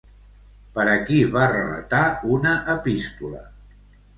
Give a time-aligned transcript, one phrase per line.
[0.77, 2.01] Per a qui va relatar
[2.37, 3.45] una epístola?